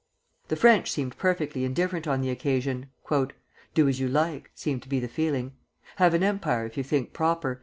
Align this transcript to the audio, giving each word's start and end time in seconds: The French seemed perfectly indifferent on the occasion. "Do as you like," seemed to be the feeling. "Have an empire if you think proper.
The 0.47 0.55
French 0.55 0.89
seemed 0.91 1.15
perfectly 1.19 1.63
indifferent 1.63 2.07
on 2.07 2.21
the 2.21 2.31
occasion. 2.31 2.89
"Do 3.75 3.87
as 3.87 3.99
you 3.99 4.07
like," 4.07 4.49
seemed 4.55 4.81
to 4.81 4.89
be 4.89 4.99
the 4.99 5.07
feeling. 5.07 5.51
"Have 5.97 6.15
an 6.15 6.23
empire 6.23 6.65
if 6.65 6.75
you 6.75 6.81
think 6.83 7.13
proper. 7.13 7.59